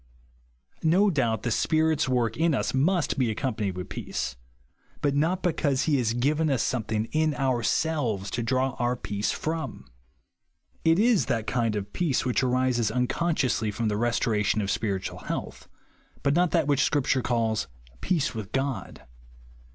No 0.81 1.11
doubt 1.11 1.43
the 1.43 1.51
Spirit's 1.51 2.09
work 2.09 2.35
in 2.35 2.55
us 2.55 2.73
must 2.73 3.19
be 3.19 3.29
accompanied 3.29 3.77
with 3.77 3.89
peace; 3.89 4.35
but 4.99 5.13
not 5.13 5.43
because 5.43 5.83
he 5.83 5.97
has 5.97 6.15
iiiven 6.15 6.51
us 6.51 6.63
somethiuG; 6.63 7.07
in 7.11 7.35
ourselves 7.35 8.31
to 8.31 8.41
draw 8.41 8.71
our 8.79 8.95
peace 8.95 9.31
from. 9.31 9.85
It 10.83 10.97
is 10.97 11.27
that 11.27 11.45
kind 11.45 11.75
of 11.75 11.93
peace 11.93 12.25
which 12.25 12.41
arises 12.41 12.89
unconsciously 12.89 13.69
from 13.69 13.89
the 13.89 13.93
24i 13.93 13.97
man's 13.97 13.97
own 13.97 13.99
character 13.99 14.31
restoration 14.31 14.61
of 14.61 14.69
sj)iritual 14.69 15.27
health; 15.27 15.67
but 16.23 16.33
not 16.33 16.49
that 16.49 16.65
which 16.65 16.81
Scripture 16.83 17.21
calls" 17.21 17.67
peace 18.01 18.33
with 18.33 18.51
GoJ." 18.51 19.01